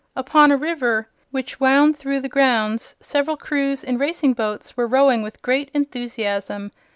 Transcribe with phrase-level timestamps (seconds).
[0.15, 5.21] Upon a river which wound through the grounds several crews in racing boats were rowing
[5.21, 6.71] with great enthusiasm.